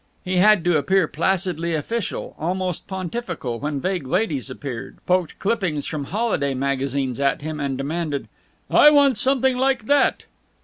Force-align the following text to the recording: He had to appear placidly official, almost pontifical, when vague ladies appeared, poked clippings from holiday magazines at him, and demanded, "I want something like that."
He 0.25 0.37
had 0.37 0.63
to 0.65 0.77
appear 0.79 1.07
placidly 1.07 1.75
official, 1.75 2.35
almost 2.39 2.87
pontifical, 2.87 3.59
when 3.59 3.79
vague 3.79 4.07
ladies 4.07 4.49
appeared, 4.49 4.97
poked 5.05 5.37
clippings 5.37 5.85
from 5.85 6.05
holiday 6.05 6.55
magazines 6.55 7.19
at 7.19 7.43
him, 7.43 7.59
and 7.59 7.77
demanded, 7.77 8.27
"I 8.67 8.89
want 8.89 9.19
something 9.19 9.55
like 9.59 9.85
that." 9.85 10.23